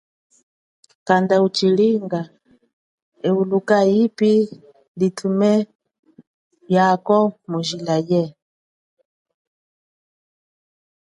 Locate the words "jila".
7.67-7.97